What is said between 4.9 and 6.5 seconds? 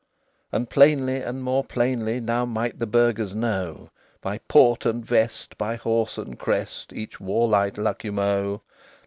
vest, by horse and